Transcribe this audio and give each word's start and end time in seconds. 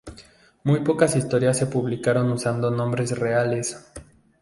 Muy 0.63 0.79
pocas 0.79 1.15
historias 1.15 1.59
se 1.59 1.67
publicaron 1.67 2.31
usando 2.31 2.71
nombres 2.71 3.19
reales. 3.19 3.91